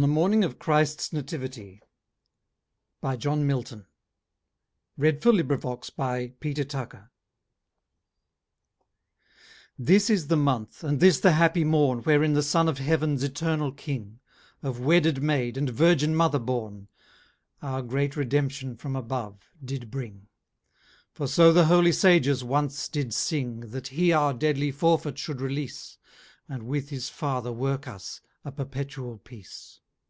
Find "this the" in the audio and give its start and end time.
11.00-11.32